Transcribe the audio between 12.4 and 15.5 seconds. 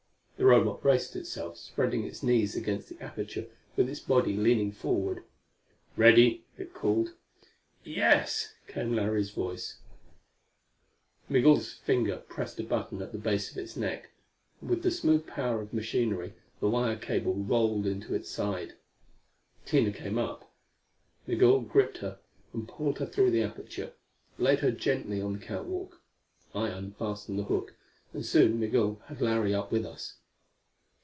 a button at the base of its neck, and with the smooth